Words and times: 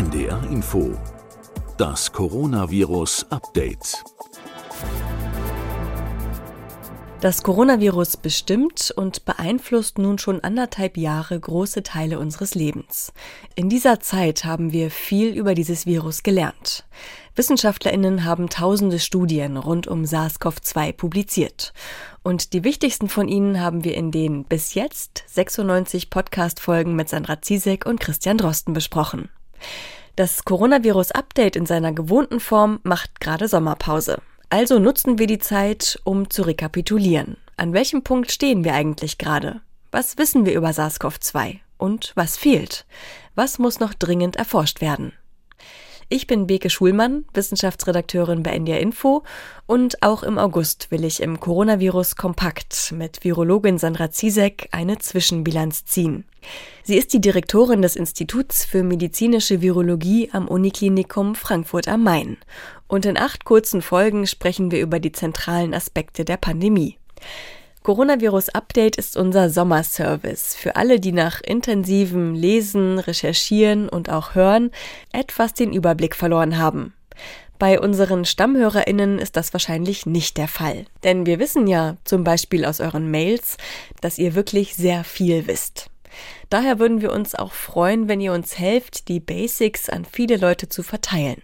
NDR 0.00 0.42
Info. 0.50 0.96
Das 1.76 2.10
Coronavirus 2.10 3.26
Update. 3.28 4.02
Das 7.20 7.42
Coronavirus 7.42 8.16
bestimmt 8.16 8.94
und 8.96 9.26
beeinflusst 9.26 9.98
nun 9.98 10.16
schon 10.16 10.42
anderthalb 10.42 10.96
Jahre 10.96 11.38
große 11.38 11.82
Teile 11.82 12.18
unseres 12.18 12.54
Lebens. 12.54 13.12
In 13.56 13.68
dieser 13.68 14.00
Zeit 14.00 14.46
haben 14.46 14.72
wir 14.72 14.90
viel 14.90 15.36
über 15.36 15.54
dieses 15.54 15.84
Virus 15.84 16.22
gelernt. 16.22 16.86
Wissenschaftlerinnen 17.34 18.24
haben 18.24 18.48
tausende 18.48 19.00
Studien 19.00 19.58
rund 19.58 19.86
um 19.86 20.04
SARS-CoV-2 20.04 20.94
publiziert. 20.94 21.74
Und 22.22 22.54
die 22.54 22.64
wichtigsten 22.64 23.10
von 23.10 23.28
ihnen 23.28 23.60
haben 23.60 23.84
wir 23.84 23.94
in 23.94 24.12
den 24.12 24.44
bis 24.44 24.72
jetzt 24.72 25.24
96 25.26 26.08
Podcast-Folgen 26.08 26.96
mit 26.96 27.10
Sandra 27.10 27.42
Ziesek 27.42 27.84
und 27.84 28.00
Christian 28.00 28.38
Drosten 28.38 28.72
besprochen. 28.72 29.28
Das 30.16 30.44
Coronavirus-Update 30.44 31.56
in 31.56 31.66
seiner 31.66 31.92
gewohnten 31.92 32.40
Form 32.40 32.80
macht 32.82 33.20
gerade 33.20 33.48
Sommerpause. 33.48 34.18
Also 34.50 34.78
nutzen 34.78 35.18
wir 35.18 35.26
die 35.26 35.38
Zeit, 35.38 36.00
um 36.04 36.28
zu 36.28 36.42
rekapitulieren. 36.42 37.36
An 37.56 37.72
welchem 37.72 38.02
Punkt 38.02 38.32
stehen 38.32 38.64
wir 38.64 38.74
eigentlich 38.74 39.18
gerade? 39.18 39.60
Was 39.92 40.18
wissen 40.18 40.44
wir 40.46 40.54
über 40.54 40.70
SARS-CoV-2? 40.70 41.58
Und 41.78 42.12
was 42.14 42.36
fehlt? 42.36 42.84
Was 43.34 43.58
muss 43.58 43.80
noch 43.80 43.94
dringend 43.94 44.36
erforscht 44.36 44.80
werden? 44.80 45.12
Ich 46.12 46.26
bin 46.26 46.48
Beke 46.48 46.70
Schulmann, 46.70 47.24
Wissenschaftsredakteurin 47.34 48.42
bei 48.42 48.50
NDR 48.50 48.80
Info 48.80 49.22
und 49.66 50.02
auch 50.02 50.24
im 50.24 50.38
August 50.38 50.90
will 50.90 51.04
ich 51.04 51.22
im 51.22 51.38
Coronavirus 51.38 52.16
Kompakt 52.16 52.92
mit 52.96 53.22
Virologin 53.22 53.78
Sandra 53.78 54.10
Ziesek 54.10 54.68
eine 54.72 54.98
Zwischenbilanz 54.98 55.84
ziehen. 55.84 56.24
Sie 56.82 56.96
ist 56.96 57.12
die 57.12 57.20
Direktorin 57.20 57.80
des 57.80 57.94
Instituts 57.94 58.64
für 58.64 58.82
medizinische 58.82 59.62
Virologie 59.62 60.28
am 60.32 60.48
Uniklinikum 60.48 61.36
Frankfurt 61.36 61.86
am 61.86 62.02
Main. 62.02 62.38
Und 62.88 63.06
in 63.06 63.16
acht 63.16 63.44
kurzen 63.44 63.80
Folgen 63.80 64.26
sprechen 64.26 64.72
wir 64.72 64.80
über 64.80 64.98
die 64.98 65.12
zentralen 65.12 65.74
Aspekte 65.74 66.24
der 66.24 66.38
Pandemie. 66.38 66.98
Coronavirus 67.82 68.50
Update 68.50 68.96
ist 68.96 69.16
unser 69.16 69.48
Sommerservice 69.48 70.54
für 70.54 70.76
alle, 70.76 71.00
die 71.00 71.12
nach 71.12 71.40
intensivem 71.40 72.34
Lesen, 72.34 72.98
Recherchieren 72.98 73.88
und 73.88 74.10
auch 74.10 74.34
Hören 74.34 74.70
etwas 75.12 75.54
den 75.54 75.72
Überblick 75.72 76.14
verloren 76.14 76.58
haben. 76.58 76.92
Bei 77.58 77.80
unseren 77.80 78.26
StammhörerInnen 78.26 79.18
ist 79.18 79.34
das 79.34 79.54
wahrscheinlich 79.54 80.04
nicht 80.04 80.36
der 80.36 80.48
Fall. 80.48 80.84
Denn 81.04 81.24
wir 81.24 81.38
wissen 81.38 81.66
ja, 81.66 81.96
zum 82.04 82.22
Beispiel 82.22 82.66
aus 82.66 82.80
euren 82.80 83.10
Mails, 83.10 83.56
dass 84.02 84.18
ihr 84.18 84.34
wirklich 84.34 84.74
sehr 84.74 85.02
viel 85.02 85.46
wisst. 85.46 85.90
Daher 86.50 86.78
würden 86.78 87.00
wir 87.00 87.12
uns 87.12 87.34
auch 87.34 87.52
freuen, 87.52 88.08
wenn 88.08 88.20
ihr 88.20 88.34
uns 88.34 88.58
helft, 88.58 89.08
die 89.08 89.20
Basics 89.20 89.88
an 89.88 90.04
viele 90.04 90.36
Leute 90.36 90.68
zu 90.68 90.82
verteilen. 90.82 91.42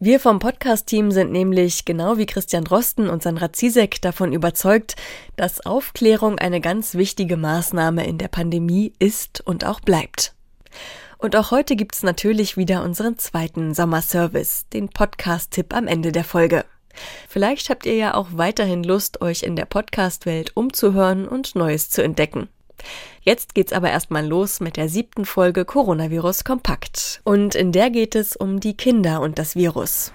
Wir 0.00 0.20
vom 0.20 0.38
Podcast-Team 0.38 1.10
sind 1.10 1.32
nämlich 1.32 1.84
genau 1.84 2.18
wie 2.18 2.26
Christian 2.26 2.62
Drosten 2.62 3.10
und 3.10 3.20
Sandra 3.20 3.52
Ziesek 3.52 4.00
davon 4.00 4.32
überzeugt, 4.32 4.94
dass 5.34 5.66
Aufklärung 5.66 6.38
eine 6.38 6.60
ganz 6.60 6.94
wichtige 6.94 7.36
Maßnahme 7.36 8.06
in 8.06 8.16
der 8.16 8.28
Pandemie 8.28 8.92
ist 9.00 9.40
und 9.40 9.66
auch 9.66 9.80
bleibt. 9.80 10.34
Und 11.18 11.34
auch 11.34 11.50
heute 11.50 11.74
gibt's 11.74 12.04
natürlich 12.04 12.56
wieder 12.56 12.84
unseren 12.84 13.18
zweiten 13.18 13.74
Sommerservice, 13.74 14.68
den 14.72 14.88
Podcast-Tipp 14.88 15.74
am 15.74 15.88
Ende 15.88 16.12
der 16.12 16.22
Folge. 16.22 16.64
Vielleicht 17.28 17.68
habt 17.68 17.84
ihr 17.84 17.96
ja 17.96 18.14
auch 18.14 18.28
weiterhin 18.30 18.84
Lust, 18.84 19.20
euch 19.20 19.42
in 19.42 19.56
der 19.56 19.64
Podcast-Welt 19.64 20.52
umzuhören 20.54 21.26
und 21.26 21.56
Neues 21.56 21.90
zu 21.90 22.04
entdecken. 22.04 22.48
Jetzt 23.22 23.54
geht's 23.54 23.72
aber 23.72 23.90
erstmal 23.90 24.26
los 24.26 24.60
mit 24.60 24.76
der 24.76 24.88
siebten 24.88 25.24
Folge 25.24 25.64
Coronavirus 25.64 26.44
Kompakt. 26.44 27.20
Und 27.24 27.54
in 27.54 27.72
der 27.72 27.90
geht 27.90 28.14
es 28.14 28.36
um 28.36 28.60
die 28.60 28.74
Kinder 28.74 29.20
und 29.20 29.38
das 29.38 29.56
Virus. 29.56 30.12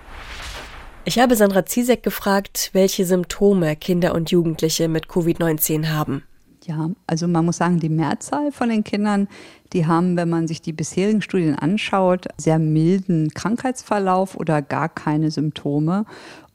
Ich 1.06 1.20
habe 1.20 1.36
Sandra 1.36 1.66
Ziesek 1.66 2.02
gefragt, 2.02 2.70
welche 2.74 3.06
Symptome 3.06 3.76
Kinder 3.76 4.16
und 4.16 4.32
Jugendliche 4.32 4.88
mit 4.88 5.08
Covid-19 5.08 5.90
haben. 5.90 6.24
Ja, 6.66 6.92
also 7.08 7.28
man 7.28 7.44
muss 7.44 7.58
sagen, 7.58 7.82
die 7.82 7.90
Mehrzahl 7.90 8.54
von 8.54 8.70
den 8.70 8.86
Kindern, 8.86 9.28
die 9.74 9.86
haben, 9.86 10.16
wenn 10.16 10.30
man 10.30 10.48
sich 10.48 10.62
die 10.62 10.72
bisherigen 10.72 11.22
Studien 11.22 11.56
anschaut, 11.56 12.28
sehr 12.38 12.58
milden 12.58 13.34
Krankheitsverlauf 13.34 14.38
oder 14.38 14.62
gar 14.62 14.88
keine 14.88 15.30
Symptome. 15.30 16.06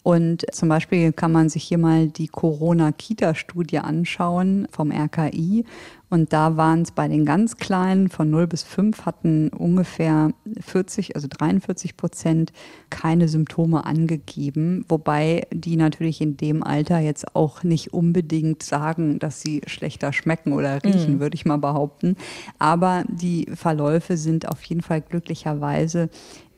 Und 0.03 0.47
zum 0.51 0.71
Beispiel 0.71 1.13
kann 1.13 1.33
man 1.33 1.51
sich 1.51 1.65
hier 1.65 1.77
mal 1.77 2.09
die 2.09 2.29
Corona-Kita-Studie 2.29 3.81
anschauen 3.81 4.67
vom 4.71 4.91
RKI. 4.91 5.67
Und 6.11 6.33
da 6.33 6.57
waren 6.57 6.83
es 6.83 6.93
bei 6.93 7.07
den 7.07 7.25
ganz 7.25 7.57
Kleinen 7.57 8.09
von 8.09 8.31
0 8.31 8.47
bis 8.47 8.63
5 8.63 9.05
hatten 9.05 9.49
ungefähr 9.51 10.33
40, 10.61 11.15
also 11.17 11.29
43 11.29 11.97
Prozent 11.97 12.53
keine 12.91 13.29
Symptome 13.29 13.85
angegeben, 13.85 14.85
wobei 14.89 15.47
die 15.53 15.77
natürlich 15.77 16.21
in 16.21 16.37
dem 16.37 16.63
Alter 16.63 16.99
jetzt 16.99 17.35
auch 17.37 17.63
nicht 17.63 17.93
unbedingt 17.93 18.63
sagen, 18.63 19.19
dass 19.19 19.43
sie 19.43 19.61
schlechter 19.67 20.13
schmecken 20.13 20.53
oder 20.53 20.83
riechen, 20.83 21.15
mhm. 21.15 21.21
würde 21.21 21.35
ich 21.35 21.45
mal 21.45 21.59
behaupten. 21.59 22.17
Aber 22.59 23.05
die 23.09 23.47
Verläufe 23.55 24.17
sind 24.17 24.49
auf 24.49 24.63
jeden 24.65 24.83
Fall 24.83 25.03
glücklicherweise 25.03 26.09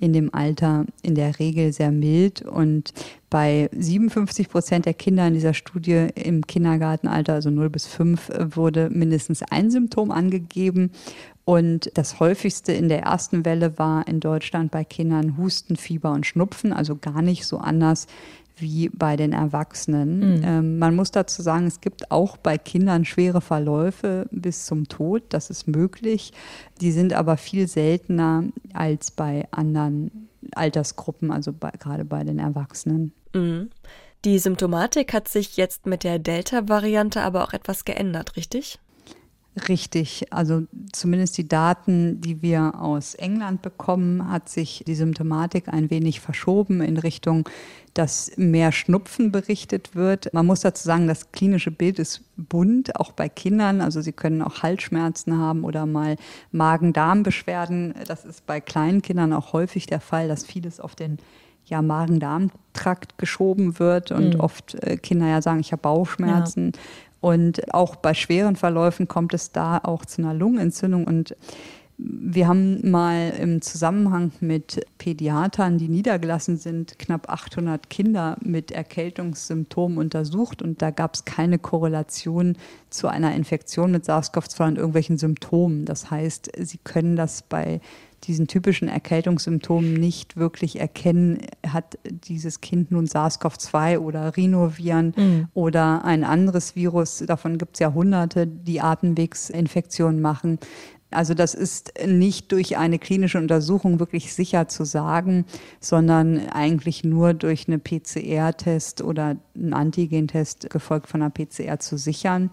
in 0.00 0.12
dem 0.12 0.34
Alter 0.34 0.86
in 1.02 1.14
der 1.14 1.38
Regel 1.38 1.72
sehr 1.72 1.92
mild. 1.92 2.42
Und 2.42 2.92
bei 3.28 3.68
57 3.72 4.48
Prozent 4.48 4.86
der 4.86 4.94
Kinder 4.94 5.28
in 5.28 5.34
dieser 5.34 5.54
Studie 5.54 6.08
im 6.14 6.46
Kindergartenalter, 6.46 7.34
also 7.34 7.50
0 7.50 7.70
bis 7.70 7.86
5, 7.86 8.30
wurde 8.54 8.90
mindestens 8.90 9.42
ein 9.42 9.70
Symptom 9.70 10.10
angegeben. 10.10 10.90
Und 11.44 11.90
das 11.94 12.18
häufigste 12.18 12.72
in 12.72 12.88
der 12.88 13.02
ersten 13.02 13.44
Welle 13.44 13.78
war 13.78 14.08
in 14.08 14.20
Deutschland 14.20 14.70
bei 14.70 14.84
Kindern 14.84 15.36
Husten, 15.36 15.76
Fieber 15.76 16.12
und 16.12 16.26
Schnupfen, 16.26 16.72
also 16.72 16.96
gar 16.96 17.22
nicht 17.22 17.44
so 17.44 17.58
anders 17.58 18.06
wie 18.60 18.88
bei 18.90 19.16
den 19.16 19.32
Erwachsenen. 19.32 20.36
Mhm. 20.36 20.42
Ähm, 20.44 20.78
man 20.78 20.94
muss 20.94 21.10
dazu 21.10 21.42
sagen, 21.42 21.66
es 21.66 21.80
gibt 21.80 22.10
auch 22.10 22.36
bei 22.36 22.58
Kindern 22.58 23.04
schwere 23.04 23.40
Verläufe 23.40 24.26
bis 24.30 24.66
zum 24.66 24.88
Tod. 24.88 25.22
Das 25.30 25.50
ist 25.50 25.66
möglich. 25.66 26.32
Die 26.80 26.92
sind 26.92 27.12
aber 27.12 27.36
viel 27.36 27.66
seltener 27.68 28.44
als 28.72 29.10
bei 29.10 29.46
anderen 29.50 30.28
Altersgruppen, 30.54 31.30
also 31.30 31.52
bei, 31.52 31.70
gerade 31.78 32.04
bei 32.04 32.24
den 32.24 32.38
Erwachsenen. 32.38 33.12
Mhm. 33.34 33.70
Die 34.24 34.38
Symptomatik 34.38 35.14
hat 35.14 35.28
sich 35.28 35.56
jetzt 35.56 35.86
mit 35.86 36.04
der 36.04 36.18
Delta-Variante 36.18 37.22
aber 37.22 37.42
auch 37.42 37.54
etwas 37.54 37.84
geändert, 37.84 38.36
richtig? 38.36 38.78
Richtig, 39.68 40.26
also 40.30 40.62
zumindest 40.92 41.36
die 41.36 41.48
Daten, 41.48 42.20
die 42.20 42.40
wir 42.40 42.80
aus 42.80 43.14
England 43.14 43.62
bekommen, 43.62 44.30
hat 44.30 44.48
sich 44.48 44.84
die 44.86 44.94
Symptomatik 44.94 45.68
ein 45.68 45.90
wenig 45.90 46.20
verschoben 46.20 46.80
in 46.80 46.96
Richtung, 46.96 47.48
dass 47.94 48.32
mehr 48.36 48.70
Schnupfen 48.70 49.32
berichtet 49.32 49.94
wird. 49.94 50.32
Man 50.32 50.46
muss 50.46 50.60
dazu 50.60 50.84
sagen, 50.84 51.08
das 51.08 51.32
klinische 51.32 51.70
Bild 51.70 51.98
ist 51.98 52.22
bunt, 52.36 52.96
auch 52.96 53.12
bei 53.12 53.28
Kindern. 53.28 53.80
Also 53.80 54.00
sie 54.00 54.12
können 54.12 54.42
auch 54.42 54.62
Halsschmerzen 54.62 55.36
haben 55.36 55.64
oder 55.64 55.86
mal 55.86 56.16
Magen-Darm-Beschwerden. 56.52 57.94
Das 58.06 58.24
ist 58.24 58.46
bei 58.46 58.60
kleinen 58.60 59.02
Kindern 59.02 59.32
auch 59.32 59.52
häufig 59.52 59.86
der 59.86 60.00
Fall, 60.00 60.28
dass 60.28 60.44
vieles 60.44 60.78
auf 60.78 60.94
den 60.94 61.18
ja, 61.64 61.82
Magen-Darm-Trakt 61.82 63.18
geschoben 63.18 63.78
wird 63.78 64.10
und 64.12 64.34
mhm. 64.34 64.40
oft 64.40 64.74
äh, 64.74 64.96
Kinder 64.96 65.28
ja 65.28 65.42
sagen, 65.42 65.60
ich 65.60 65.72
habe 65.72 65.82
Bauchschmerzen. 65.82 66.72
Ja. 66.74 66.80
Und 67.20 67.74
auch 67.74 67.96
bei 67.96 68.14
schweren 68.14 68.56
Verläufen 68.56 69.06
kommt 69.08 69.34
es 69.34 69.52
da 69.52 69.78
auch 69.78 70.04
zu 70.04 70.22
einer 70.22 70.34
Lungenentzündung. 70.34 71.04
Und 71.04 71.36
wir 72.02 72.48
haben 72.48 72.90
mal 72.90 73.30
im 73.38 73.60
Zusammenhang 73.60 74.32
mit 74.40 74.86
Pädiatern, 74.98 75.76
die 75.76 75.88
niedergelassen 75.88 76.56
sind, 76.56 76.98
knapp 76.98 77.28
800 77.28 77.90
Kinder 77.90 78.36
mit 78.42 78.70
Erkältungssymptomen 78.70 79.98
untersucht 79.98 80.62
und 80.62 80.80
da 80.80 80.90
gab 80.90 81.14
es 81.14 81.24
keine 81.24 81.58
Korrelation 81.58 82.56
zu 82.88 83.08
einer 83.08 83.34
Infektion 83.34 83.92
mit 83.92 84.04
SARS-CoV-2 84.04 84.68
und 84.68 84.76
irgendwelchen 84.76 85.18
Symptomen. 85.18 85.84
Das 85.84 86.10
heißt, 86.10 86.50
sie 86.58 86.78
können 86.78 87.16
das 87.16 87.42
bei 87.42 87.80
diesen 88.24 88.46
typischen 88.46 88.88
Erkältungssymptomen 88.88 89.94
nicht 89.94 90.36
wirklich 90.36 90.78
erkennen, 90.78 91.38
hat 91.66 91.98
dieses 92.04 92.60
Kind 92.60 92.90
nun 92.90 93.06
SARS-CoV-2 93.06 93.98
oder 93.98 94.36
Rhinoviren 94.36 95.14
mhm. 95.16 95.48
oder 95.54 96.04
ein 96.04 96.24
anderes 96.24 96.76
Virus. 96.76 97.24
Davon 97.26 97.58
gibt 97.58 97.76
es 97.76 97.80
ja 97.80 97.92
hunderte, 97.92 98.46
die 98.46 98.80
Atemwegsinfektionen 98.80 100.20
machen. 100.20 100.58
Also 101.10 101.34
das 101.34 101.54
ist 101.54 101.92
nicht 102.06 102.52
durch 102.52 102.76
eine 102.76 102.98
klinische 102.98 103.38
Untersuchung 103.38 103.98
wirklich 103.98 104.32
sicher 104.32 104.68
zu 104.68 104.84
sagen, 104.84 105.44
sondern 105.80 106.48
eigentlich 106.50 107.04
nur 107.04 107.34
durch 107.34 107.66
eine 107.66 107.78
PCR-Test 107.78 109.02
oder 109.02 109.36
einen 109.54 109.74
Antigentest 109.74 110.70
gefolgt 110.70 111.08
von 111.08 111.22
einer 111.22 111.30
PCR 111.30 111.78
zu 111.80 111.96
sichern. 111.96 112.50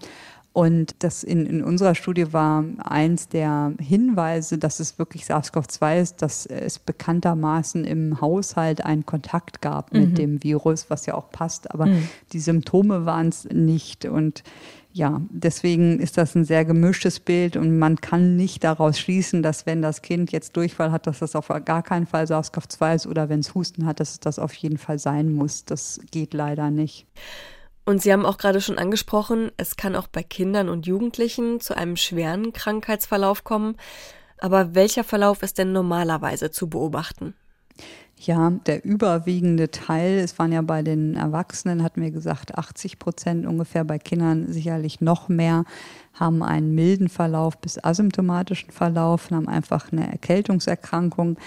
Und 0.57 0.95
das 1.04 1.24
in, 1.24 1.45
in 1.45 1.63
unserer 1.63 1.94
Studie 1.94 2.33
war 2.33 2.65
eins 2.80 3.27
der 3.30 3.74
Hinweise, 3.80 4.57
dass 4.57 4.80
es 4.80 4.98
wirklich 4.98 5.25
SARS-CoV-2 5.25 6.01
ist, 6.01 6.24
dass 6.24 6.48
es 6.48 6.80
bekanntermaßen 6.80 7.86
im 7.86 8.19
Haushalt 8.21 8.83
einen 8.83 9.06
Kontakt 9.06 9.62
gab 9.62 9.94
mit 9.94 10.09
mhm. 10.09 10.15
dem 10.15 10.44
Virus, 10.44 10.89
was 10.89 11.06
ja 11.06 11.13
auch 11.13 11.30
passt. 11.30 11.69
Aber 11.69 11.86
mhm. 11.86 12.09
die 12.33 12.39
Symptome 12.39 13.06
waren 13.06 13.27
es 13.27 13.45
nicht. 13.45 14.06
Und 14.06 14.42
ja, 14.98 15.22
deswegen 15.30 16.00
ist 16.00 16.18
das 16.18 16.34
ein 16.34 16.44
sehr 16.44 16.66
gemischtes 16.66 17.20
Bild 17.20 17.56
und 17.56 17.78
man 17.78 18.02
kann 18.02 18.36
nicht 18.36 18.64
daraus 18.64 19.00
schließen, 19.00 19.44
dass 19.44 19.68
wenn 19.68 19.84
das 19.84 20.02
Kind 20.02 20.32
jetzt 20.32 20.58
Durchfall 20.58 20.92
hat, 20.92 21.06
dass 21.06 21.20
das 21.20 21.36
auf 21.36 21.50
gar 21.66 21.84
keinen 21.84 22.08
Fall 22.08 22.26
SARS-CoV-2 22.26 22.96
ist 22.96 23.08
oder 23.08 23.30
wenn 23.30 23.40
es 23.40 23.54
Husten 23.54 23.86
hat, 23.86 24.00
dass 24.00 24.14
es 24.14 24.20
das 24.20 24.40
auf 24.40 24.54
jeden 24.56 24.80
Fall 24.80 24.98
sein 24.98 25.32
muss. 25.32 25.66
Das 25.66 26.00
geht 26.12 26.34
leider 26.34 26.72
nicht. 26.72 27.06
Und 27.86 28.02
Sie 28.02 28.12
haben 28.12 28.26
auch 28.26 28.40
gerade 28.40 28.60
schon 28.60 28.80
angesprochen, 28.80 29.52
es 29.58 29.78
kann 29.78 29.96
auch 29.96 30.08
bei 30.08 30.24
Kindern 30.24 30.68
und 30.68 30.88
Jugendlichen 30.88 31.60
zu 31.60 31.78
einem 31.78 31.96
schweren 31.96 32.52
Krankheitsverlauf 32.52 33.44
kommen. 33.44 33.78
Aber 34.40 34.74
welcher 34.74 35.04
Verlauf 35.04 35.44
ist 35.44 35.60
denn 35.60 35.74
normalerweise 35.74 36.50
zu 36.50 36.70
beobachten? 36.70 37.36
Ja, 38.19 38.50
der 38.66 38.84
überwiegende 38.84 39.69
Teil, 39.69 40.18
es 40.18 40.40
waren 40.40 40.52
ja 40.52 40.64
bei 40.64 40.81
den 40.81 41.16
Erwachsenen, 41.16 41.84
hatten 41.84 42.02
wir 42.02 42.10
gesagt, 42.10 42.58
80 42.58 42.98
Prozent 42.98 43.46
ungefähr, 43.46 43.84
bei 43.84 44.00
Kindern 44.00 44.52
sicherlich 44.52 45.02
noch 45.02 45.30
mehr, 45.30 45.66
haben 46.19 46.44
einen 46.44 46.74
milden 46.74 47.10
Verlauf 47.10 47.58
bis 47.60 47.84
asymptomatischen 47.84 48.72
Verlauf 48.72 49.30
haben 49.31 49.48
einfach 49.48 49.92
eine 49.92 50.12
Erkältungserkrankung. 50.12 51.38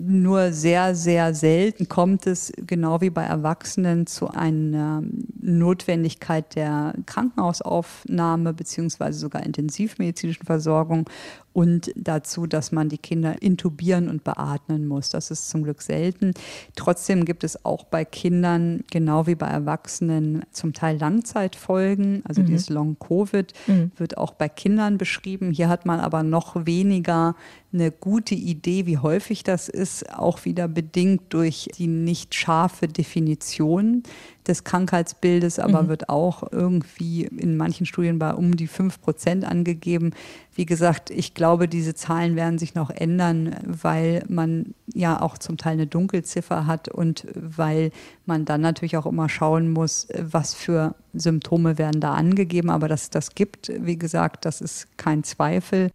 Nur 0.00 0.52
sehr, 0.52 0.94
sehr 0.94 1.34
selten 1.34 1.88
kommt 1.88 2.26
es, 2.26 2.52
genau 2.56 3.00
wie 3.00 3.10
bei 3.10 3.24
Erwachsenen, 3.24 4.06
zu 4.06 4.28
einer 4.28 5.02
Notwendigkeit 5.40 6.54
der 6.56 6.94
Krankenhausaufnahme 7.06 8.54
beziehungsweise 8.54 9.18
sogar 9.18 9.42
intensivmedizinischen 9.42 10.46
Versorgung 10.46 11.08
und 11.52 11.90
dazu, 11.96 12.46
dass 12.46 12.70
man 12.70 12.88
die 12.88 12.98
Kinder 12.98 13.40
intubieren 13.40 14.08
und 14.08 14.24
beatmen 14.24 14.86
muss. 14.86 15.08
Das 15.08 15.30
ist 15.30 15.48
zum 15.48 15.62
Glück 15.62 15.80
selten. 15.82 16.32
Trotzdem 16.74 17.24
gibt 17.24 17.44
es 17.44 17.64
auch 17.64 17.84
bei 17.84 18.04
Kindern, 18.04 18.84
genau 18.90 19.26
wie 19.26 19.36
bei 19.36 19.46
Erwachsenen, 19.46 20.42
zum 20.50 20.74
Teil 20.74 20.98
Langzeitfolgen, 20.98 22.22
also 22.26 22.42
mhm. 22.42 22.46
dieses 22.46 22.68
Long-Covid. 22.68 23.52
Mhm 23.66 23.90
wird 24.00 24.16
auch 24.18 24.32
bei 24.32 24.48
Kindern 24.48 24.98
beschrieben. 24.98 25.50
Hier 25.50 25.68
hat 25.68 25.86
man 25.86 26.00
aber 26.00 26.22
noch 26.22 26.66
weniger 26.66 27.34
eine 27.76 27.90
gute 27.90 28.34
Idee, 28.34 28.86
wie 28.86 28.98
häufig 28.98 29.42
das 29.42 29.68
ist, 29.68 30.10
auch 30.12 30.44
wieder 30.44 30.68
bedingt 30.68 31.22
durch 31.30 31.68
die 31.76 31.86
nicht 31.86 32.34
scharfe 32.34 32.88
Definition 32.88 34.02
des 34.46 34.64
Krankheitsbildes, 34.64 35.58
aber 35.58 35.82
mhm. 35.82 35.88
wird 35.88 36.08
auch 36.08 36.50
irgendwie 36.52 37.24
in 37.24 37.56
manchen 37.56 37.86
Studien 37.86 38.18
bei 38.18 38.32
um 38.32 38.56
die 38.56 38.66
fünf 38.66 39.00
Prozent 39.00 39.44
angegeben. 39.44 40.12
Wie 40.54 40.66
gesagt, 40.66 41.10
ich 41.10 41.34
glaube, 41.34 41.68
diese 41.68 41.94
Zahlen 41.94 42.36
werden 42.36 42.58
sich 42.58 42.74
noch 42.74 42.90
ändern, 42.90 43.56
weil 43.66 44.24
man 44.28 44.74
ja 44.94 45.20
auch 45.20 45.36
zum 45.38 45.56
Teil 45.56 45.74
eine 45.74 45.86
Dunkelziffer 45.86 46.66
hat 46.66 46.88
und 46.88 47.26
weil 47.34 47.90
man 48.24 48.44
dann 48.44 48.60
natürlich 48.60 48.96
auch 48.96 49.06
immer 49.06 49.28
schauen 49.28 49.70
muss, 49.70 50.08
was 50.18 50.54
für 50.54 50.94
Symptome 51.12 51.78
werden 51.78 52.00
da 52.00 52.14
angegeben. 52.14 52.70
Aber 52.70 52.88
dass 52.88 53.10
das 53.10 53.34
gibt, 53.34 53.70
wie 53.78 53.98
gesagt, 53.98 54.44
das 54.44 54.60
ist 54.60 54.96
kein 54.96 55.24
Zweifel. 55.24 55.90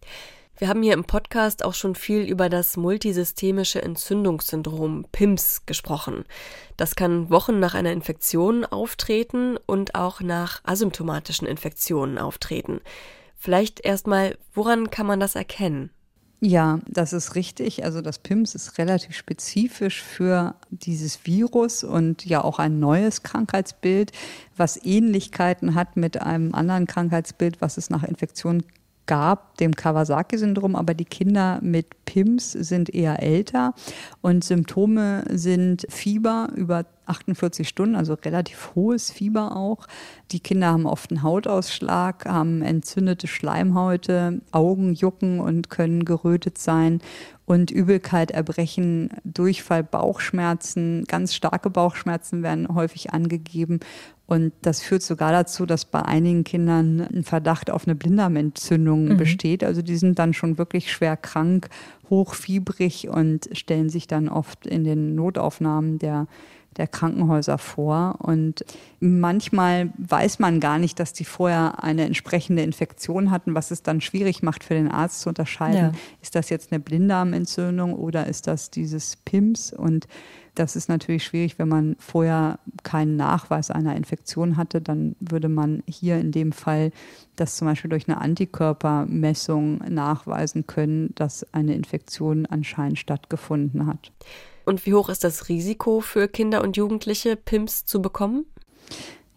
Wir 0.62 0.68
haben 0.68 0.84
hier 0.84 0.94
im 0.94 1.02
Podcast 1.02 1.64
auch 1.64 1.74
schon 1.74 1.96
viel 1.96 2.20
über 2.22 2.48
das 2.48 2.76
multisystemische 2.76 3.82
Entzündungssyndrom 3.82 5.06
PIMS 5.10 5.66
gesprochen. 5.66 6.24
Das 6.76 6.94
kann 6.94 7.30
Wochen 7.30 7.58
nach 7.58 7.74
einer 7.74 7.90
Infektion 7.90 8.64
auftreten 8.64 9.56
und 9.66 9.96
auch 9.96 10.20
nach 10.20 10.60
asymptomatischen 10.62 11.48
Infektionen 11.48 12.16
auftreten. 12.16 12.80
Vielleicht 13.34 13.84
erstmal, 13.84 14.38
woran 14.54 14.88
kann 14.90 15.04
man 15.04 15.18
das 15.18 15.34
erkennen? 15.34 15.90
Ja, 16.38 16.78
das 16.86 17.12
ist 17.12 17.34
richtig. 17.34 17.84
Also 17.84 18.00
das 18.00 18.20
PIMS 18.20 18.54
ist 18.54 18.78
relativ 18.78 19.16
spezifisch 19.16 20.00
für 20.00 20.54
dieses 20.70 21.26
Virus 21.26 21.82
und 21.82 22.24
ja 22.24 22.44
auch 22.44 22.60
ein 22.60 22.78
neues 22.78 23.24
Krankheitsbild, 23.24 24.12
was 24.56 24.76
Ähnlichkeiten 24.84 25.74
hat 25.74 25.96
mit 25.96 26.22
einem 26.22 26.54
anderen 26.54 26.86
Krankheitsbild, 26.86 27.60
was 27.60 27.78
es 27.78 27.90
nach 27.90 28.04
Infektion 28.04 28.62
gab, 29.06 29.56
dem 29.58 29.74
Kawasaki-Syndrom, 29.74 30.76
aber 30.76 30.94
die 30.94 31.04
Kinder 31.04 31.58
mit 31.62 32.04
PIMS 32.04 32.52
sind 32.52 32.94
eher 32.94 33.22
älter 33.22 33.74
und 34.20 34.44
Symptome 34.44 35.24
sind 35.30 35.86
Fieber 35.88 36.48
über 36.54 36.84
48 37.06 37.68
Stunden, 37.68 37.96
also 37.96 38.14
relativ 38.14 38.72
hohes 38.74 39.10
Fieber 39.10 39.56
auch. 39.56 39.86
Die 40.30 40.40
Kinder 40.40 40.68
haben 40.68 40.86
oft 40.86 41.10
einen 41.10 41.22
Hautausschlag, 41.22 42.26
haben 42.26 42.62
entzündete 42.62 43.26
Schleimhäute, 43.26 44.40
Augen 44.52 44.94
jucken 44.94 45.40
und 45.40 45.68
können 45.68 46.04
gerötet 46.04 46.58
sein 46.58 47.00
und 47.44 47.70
Übelkeit, 47.70 48.30
Erbrechen, 48.30 49.10
Durchfall, 49.24 49.82
Bauchschmerzen, 49.82 51.04
ganz 51.06 51.34
starke 51.34 51.70
Bauchschmerzen 51.70 52.42
werden 52.42 52.68
häufig 52.74 53.12
angegeben. 53.12 53.80
Und 54.26 54.52
das 54.62 54.80
führt 54.80 55.02
sogar 55.02 55.32
dazu, 55.32 55.66
dass 55.66 55.84
bei 55.84 56.00
einigen 56.00 56.44
Kindern 56.44 57.00
ein 57.00 57.24
Verdacht 57.24 57.70
auf 57.70 57.86
eine 57.86 57.94
Blinddarmentzündung 57.94 59.08
mhm. 59.08 59.16
besteht. 59.16 59.62
Also 59.64 59.82
die 59.82 59.96
sind 59.96 60.18
dann 60.18 60.32
schon 60.32 60.58
wirklich 60.58 60.92
schwer 60.92 61.16
krank, 61.16 61.68
hochfiebrig 62.08 63.08
und 63.08 63.48
stellen 63.52 63.90
sich 63.90 64.06
dann 64.06 64.28
oft 64.28 64.66
in 64.66 64.84
den 64.84 65.14
Notaufnahmen 65.14 65.98
der 65.98 66.26
der 66.76 66.86
Krankenhäuser 66.86 67.58
vor. 67.58 68.16
Und 68.20 68.64
manchmal 69.00 69.92
weiß 69.98 70.38
man 70.38 70.60
gar 70.60 70.78
nicht, 70.78 70.98
dass 70.98 71.12
die 71.12 71.24
vorher 71.24 71.82
eine 71.82 72.04
entsprechende 72.04 72.62
Infektion 72.62 73.30
hatten, 73.30 73.54
was 73.54 73.70
es 73.70 73.82
dann 73.82 74.00
schwierig 74.00 74.42
macht 74.42 74.64
für 74.64 74.74
den 74.74 74.90
Arzt 74.90 75.20
zu 75.20 75.28
unterscheiden. 75.28 75.92
Ja. 75.92 75.92
Ist 76.20 76.34
das 76.34 76.48
jetzt 76.48 76.72
eine 76.72 76.80
Blinddarmentzündung 76.80 77.94
oder 77.94 78.26
ist 78.26 78.46
das 78.46 78.70
dieses 78.70 79.16
PIMS? 79.16 79.72
Und 79.72 80.06
das 80.54 80.76
ist 80.76 80.88
natürlich 80.88 81.24
schwierig, 81.24 81.58
wenn 81.58 81.68
man 81.68 81.96
vorher 81.98 82.58
keinen 82.82 83.16
Nachweis 83.16 83.70
einer 83.70 83.96
Infektion 83.96 84.56
hatte, 84.56 84.80
dann 84.80 85.16
würde 85.20 85.48
man 85.48 85.82
hier 85.86 86.18
in 86.18 86.30
dem 86.30 86.52
Fall 86.52 86.90
das 87.36 87.56
zum 87.56 87.68
Beispiel 87.68 87.90
durch 87.90 88.08
eine 88.08 88.20
Antikörpermessung 88.20 89.78
nachweisen 89.88 90.66
können, 90.66 91.14
dass 91.14 91.46
eine 91.54 91.74
Infektion 91.74 92.46
anscheinend 92.46 92.98
stattgefunden 92.98 93.86
hat. 93.86 94.12
Und 94.64 94.84
wie 94.86 94.94
hoch 94.94 95.08
ist 95.08 95.24
das 95.24 95.48
Risiko 95.48 96.00
für 96.00 96.28
Kinder 96.28 96.62
und 96.62 96.76
Jugendliche, 96.76 97.36
PIMS 97.36 97.84
zu 97.84 98.00
bekommen? 98.00 98.46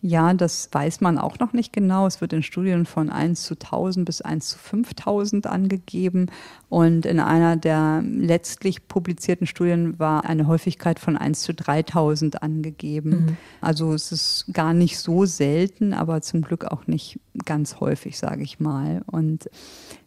Ja, 0.07 0.35
das 0.35 0.69
weiß 0.71 1.01
man 1.01 1.17
auch 1.17 1.39
noch 1.39 1.51
nicht 1.51 1.73
genau. 1.73 2.05
Es 2.05 2.21
wird 2.21 2.31
in 2.31 2.43
Studien 2.43 2.85
von 2.85 3.09
1 3.09 3.41
zu 3.41 3.55
1000 3.55 4.05
bis 4.05 4.21
1 4.21 4.49
zu 4.49 4.59
5000 4.59 5.47
angegeben. 5.47 6.27
Und 6.69 7.07
in 7.07 7.19
einer 7.19 7.57
der 7.57 8.03
letztlich 8.05 8.87
publizierten 8.87 9.47
Studien 9.47 9.97
war 9.97 10.23
eine 10.25 10.45
Häufigkeit 10.45 10.99
von 10.99 11.17
1 11.17 11.41
zu 11.41 11.55
3000 11.55 12.43
angegeben. 12.43 13.09
Mhm. 13.09 13.37
Also 13.61 13.93
es 13.93 14.11
ist 14.11 14.45
gar 14.53 14.75
nicht 14.75 14.99
so 14.99 15.25
selten, 15.25 15.91
aber 15.91 16.21
zum 16.21 16.43
Glück 16.43 16.65
auch 16.65 16.85
nicht 16.85 17.19
ganz 17.43 17.79
häufig, 17.79 18.19
sage 18.19 18.43
ich 18.43 18.59
mal. 18.59 19.01
Und 19.07 19.49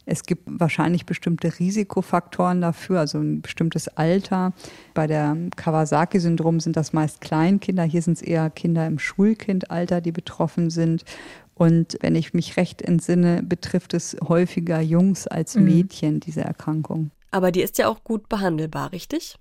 es 0.09 0.23
gibt 0.23 0.43
wahrscheinlich 0.47 1.05
bestimmte 1.05 1.59
Risikofaktoren 1.59 2.61
dafür, 2.61 2.99
also 2.99 3.19
ein 3.19 3.41
bestimmtes 3.41 3.87
Alter. 3.89 4.53
Bei 4.93 5.05
der 5.05 5.37
Kawasaki-Syndrom 5.55 6.59
sind 6.59 6.75
das 6.75 6.93
meist 6.93 7.21
Kleinkinder. 7.21 7.83
Hier 7.83 8.01
sind 8.01 8.17
es 8.17 8.21
eher 8.21 8.49
Kinder 8.49 8.87
im 8.87 8.97
Schulkindalter, 8.97 10.01
die 10.01 10.11
betroffen 10.11 10.71
sind. 10.71 11.03
Und 11.53 11.97
wenn 12.01 12.15
ich 12.15 12.33
mich 12.33 12.57
recht 12.57 12.81
entsinne, 12.81 13.43
betrifft 13.43 13.93
es 13.93 14.17
häufiger 14.27 14.81
Jungs 14.81 15.27
als 15.27 15.55
mhm. 15.55 15.65
Mädchen, 15.65 16.19
diese 16.19 16.41
Erkrankung. 16.41 17.11
Aber 17.31 17.51
die 17.51 17.61
ist 17.61 17.77
ja 17.77 17.87
auch 17.87 18.03
gut 18.03 18.29
behandelbar, 18.29 18.91
richtig? 18.91 19.37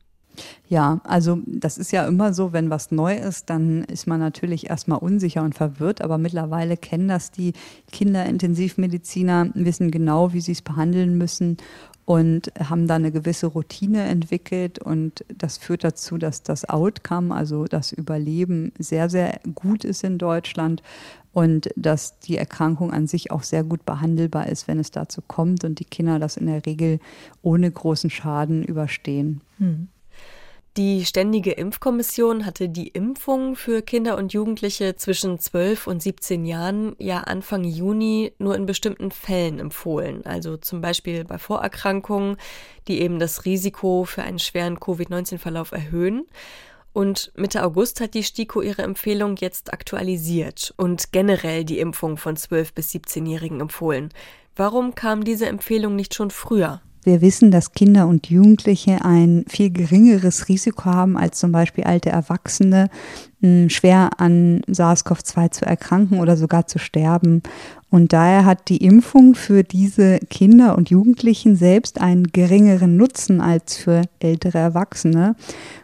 Ja, 0.69 1.01
also 1.05 1.39
das 1.47 1.79
ist 1.79 1.93
ja 1.93 2.07
immer 2.07 2.33
so, 2.35 2.53
wenn 2.53 2.71
was 2.71 2.91
neu 2.91 3.17
ist, 3.17 3.51
dann 3.51 3.85
ist 3.85 4.07
man 4.07 4.21
natürlich 4.21 4.69
erstmal 4.69 4.99
unsicher 4.99 5.43
und 5.43 5.55
verwirrt, 5.55 6.03
aber 6.03 6.19
mittlerweile 6.19 6.77
kennen 6.77 7.09
das 7.09 7.31
die 7.31 7.53
Kinderintensivmediziner, 7.93 9.51
wissen 9.55 9.91
genau, 9.91 10.33
wie 10.33 10.41
sie 10.41 10.53
es 10.53 10.63
behandeln 10.63 11.17
müssen 11.17 11.57
und 12.09 12.51
haben 12.59 12.87
da 12.87 12.95
eine 12.95 13.13
gewisse 13.13 13.49
Routine 13.49 14.05
entwickelt 14.05 14.79
und 14.79 15.27
das 15.29 15.59
führt 15.59 15.85
dazu, 15.85 16.17
dass 16.17 16.43
das 16.43 16.67
Outcome, 16.67 17.35
also 17.35 17.67
das 17.67 17.93
Überleben 17.93 18.73
sehr, 18.79 19.11
sehr 19.11 19.41
gut 19.55 19.85
ist 19.85 20.05
in 20.05 20.17
Deutschland 20.17 20.83
und 21.35 21.69
dass 21.77 22.19
die 22.21 22.39
Erkrankung 22.39 22.95
an 22.95 23.07
sich 23.07 23.31
auch 23.31 23.43
sehr 23.43 23.63
gut 23.63 23.85
behandelbar 23.85 24.49
ist, 24.49 24.69
wenn 24.69 24.79
es 24.79 24.91
dazu 24.91 25.21
kommt 25.21 25.65
und 25.65 25.81
die 25.81 25.85
Kinder 25.85 26.19
das 26.19 26.39
in 26.39 26.47
der 26.47 26.65
Regel 26.65 26.99
ohne 27.43 27.71
großen 27.71 28.09
Schaden 28.09 28.65
überstehen. 28.65 29.43
Hm. 29.59 29.89
Die 30.77 31.05
Ständige 31.05 31.53
Impfkommission 31.53 32.47
hatte 32.47 32.69
die 32.69 32.87
Impfung 32.87 33.57
für 33.57 33.83
Kinder 33.83 34.17
und 34.17 34.33
Jugendliche 34.33 34.95
zwischen 34.95 35.41
12 35.41 35.89
und 35.89 36.01
17 36.01 36.45
Jahren 36.45 36.95
ja 36.99 37.21
Anfang 37.23 37.65
Juni 37.65 38.33
nur 38.39 38.55
in 38.55 38.65
bestimmten 38.65 39.11
Fällen 39.11 39.59
empfohlen, 39.59 40.25
also 40.25 40.57
zum 40.57 40.81
Beispiel 40.81 41.25
bei 41.25 41.39
Vorerkrankungen, 41.39 42.37
die 42.87 43.01
eben 43.01 43.19
das 43.19 43.45
Risiko 43.45 44.05
für 44.05 44.23
einen 44.23 44.39
schweren 44.39 44.79
Covid-19-Verlauf 44.79 45.73
erhöhen. 45.73 46.27
Und 46.93 47.33
Mitte 47.35 47.65
August 47.65 48.01
hat 48.01 48.15
die 48.15 48.23
STIKO 48.23 48.63
ihre 48.63 48.83
Empfehlung 48.83 49.37
jetzt 49.37 49.73
aktualisiert 49.73 50.75
und 50.77 51.13
generell 51.13 51.65
die 51.65 51.81
Impfung 51.81 52.17
von 52.17 52.37
12 52.37 52.75
bis 52.75 52.91
17-Jährigen 52.93 53.61
empfohlen. 53.61 54.11
Warum 54.55 54.95
kam 54.95 55.25
diese 55.25 55.47
Empfehlung 55.47 55.97
nicht 55.97 56.15
schon 56.15 56.31
früher? 56.31 56.83
Wir 57.05 57.21
wissen, 57.23 57.51
dass 57.51 57.73
Kinder 57.73 58.07
und 58.07 58.29
Jugendliche 58.29 59.05
ein 59.05 59.45
viel 59.49 59.71
geringeres 59.71 60.49
Risiko 60.49 60.87
haben 60.87 61.17
als 61.17 61.39
zum 61.39 61.53
Beispiel 61.53 61.85
alte 61.85 62.11
Erwachsene, 62.11 62.91
schwer 63.69 64.11
an 64.19 64.63
SARS-CoV-2 64.67 65.51
zu 65.53 65.65
erkranken 65.65 66.19
oder 66.19 66.37
sogar 66.37 66.67
zu 66.67 66.79
sterben. 66.79 67.43
Und 67.89 68.13
daher 68.13 68.45
hat 68.45 68.69
die 68.69 68.85
Impfung 68.85 69.35
für 69.35 69.63
diese 69.63 70.19
Kinder 70.29 70.77
und 70.77 70.91
Jugendlichen 70.91 71.57
selbst 71.57 72.01
einen 72.01 72.25
geringeren 72.25 72.97
Nutzen 72.97 73.41
als 73.41 73.77
für 73.77 74.03
ältere 74.19 74.59
Erwachsene. 74.59 75.37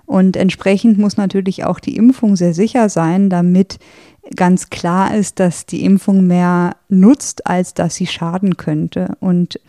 Und 0.04 0.37
entsprechend 0.37 0.99
muss 0.99 1.16
natürlich 1.16 1.64
auch 1.64 1.80
die 1.80 1.97
Impfung 1.97 2.37
sehr 2.37 2.52
sicher 2.54 2.88
sein, 2.88 3.30
damit 3.30 3.78
ganz 4.37 4.68
klar 4.68 5.14
ist, 5.14 5.38
dass 5.38 5.64
die 5.64 5.85
Impfung 5.85 6.26
mehr 6.26 6.76
nutzt, 6.88 7.47
als 7.47 7.73
dass 7.73 7.94
sie 7.94 8.06
schaden 8.06 8.56
könnte. 8.56 9.16
Und 9.21 9.61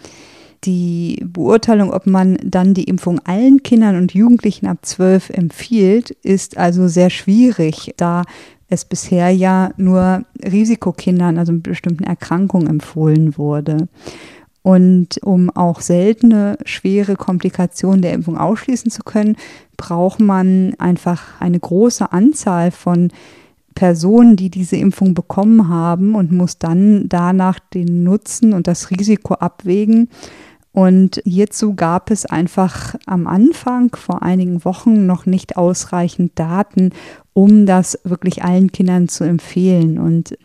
die 0.65 1.23
Beurteilung, 1.25 1.91
ob 1.91 2.07
man 2.07 2.37
dann 2.43 2.73
die 2.73 2.85
Impfung 2.85 3.19
allen 3.25 3.63
Kindern 3.63 3.97
und 3.97 4.13
Jugendlichen 4.13 4.67
ab 4.67 4.79
zwölf 4.81 5.29
empfiehlt, 5.29 6.11
ist 6.23 6.57
also 6.57 6.87
sehr 6.87 7.09
schwierig, 7.09 7.93
da 7.97 8.23
es 8.67 8.85
bisher 8.85 9.29
ja 9.29 9.71
nur 9.77 10.23
Risikokindern, 10.43 11.37
also 11.37 11.53
mit 11.53 11.63
bestimmten 11.63 12.03
Erkrankungen 12.03 12.67
empfohlen 12.67 13.37
wurde. 13.37 13.87
Und 14.63 15.21
um 15.21 15.51
auch 15.51 15.81
seltene, 15.81 16.57
schwere 16.65 17.15
Komplikationen 17.15 18.01
der 18.01 18.13
Impfung 18.13 18.35
ausschließen 18.35 18.89
zu 18.89 19.03
können, 19.03 19.35
braucht 19.77 20.19
man 20.19 20.73
einfach 20.79 21.39
eine 21.39 21.59
große 21.59 22.11
Anzahl 22.11 22.71
von 22.71 23.11
Personen, 23.75 24.37
die 24.37 24.49
diese 24.49 24.77
Impfung 24.77 25.13
bekommen 25.13 25.67
haben 25.67 26.15
und 26.15 26.31
muss 26.31 26.57
dann 26.57 27.07
danach 27.09 27.59
den 27.59 28.03
Nutzen 28.03 28.53
und 28.53 28.67
das 28.67 28.89
Risiko 28.89 29.35
abwägen. 29.35 30.09
Und 30.75 31.21
hierzu 31.23 31.73
gab 31.73 32.11
es 32.11 32.25
einfach 32.25 32.95
am 33.05 33.27
Anfang 33.27 33.95
vor 33.95 34.23
einigen 34.23 34.65
Wochen 34.65 35.05
noch 35.05 35.25
nicht 35.25 35.55
ausreichend 35.55 36.33
Daten, 36.35 36.89
um 37.31 37.65
das 37.65 37.97
wirklich 38.03 38.43
allen 38.43 38.73
Kindern 38.73 39.07
zu 39.07 39.23
empfehlen. 39.23 39.97
Und 39.97 40.37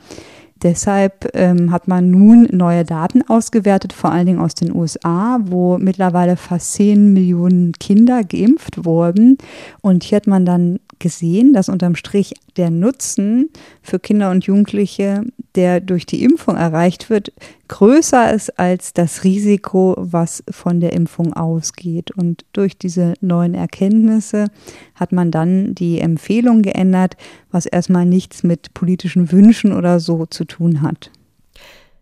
Deshalb 0.62 1.30
ähm, 1.32 1.70
hat 1.70 1.88
man 1.88 2.10
nun 2.10 2.46
neue 2.52 2.84
Daten 2.84 3.22
ausgewertet, 3.26 3.94
vor 3.94 4.12
allen 4.12 4.26
Dingen 4.26 4.40
aus 4.40 4.54
den 4.54 4.76
USA, 4.76 5.38
wo 5.42 5.78
mittlerweile 5.78 6.36
fast 6.36 6.74
10 6.74 7.14
Millionen 7.14 7.72
Kinder 7.72 8.24
geimpft 8.24 8.84
wurden. 8.84 9.38
Und 9.80 10.04
hier 10.04 10.16
hat 10.16 10.26
man 10.26 10.44
dann 10.44 10.78
gesehen, 11.00 11.52
dass 11.52 11.68
unterm 11.68 11.96
Strich 11.96 12.34
der 12.56 12.70
Nutzen 12.70 13.50
für 13.82 13.98
Kinder 13.98 14.30
und 14.30 14.44
Jugendliche, 14.44 15.24
der 15.56 15.80
durch 15.80 16.06
die 16.06 16.22
Impfung 16.22 16.56
erreicht 16.56 17.10
wird, 17.10 17.32
größer 17.66 18.32
ist 18.32 18.58
als 18.58 18.92
das 18.92 19.24
Risiko, 19.24 19.96
was 19.98 20.44
von 20.48 20.78
der 20.78 20.92
Impfung 20.92 21.32
ausgeht. 21.32 22.12
Und 22.12 22.44
durch 22.52 22.78
diese 22.78 23.14
neuen 23.20 23.54
Erkenntnisse 23.54 24.46
hat 24.94 25.10
man 25.10 25.32
dann 25.32 25.74
die 25.74 25.98
Empfehlung 25.98 26.62
geändert, 26.62 27.16
was 27.50 27.66
erstmal 27.66 28.06
nichts 28.06 28.44
mit 28.44 28.72
politischen 28.74 29.32
Wünschen 29.32 29.72
oder 29.72 29.98
so 29.98 30.26
zu 30.26 30.44
tun 30.44 30.82
hat. 30.82 31.10